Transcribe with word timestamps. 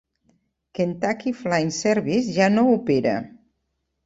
Kentucky 0.77 1.33
Flying 1.41 1.69
Service 1.81 2.33
ja 2.39 2.49
no 2.55 2.65
opera. 2.79 3.15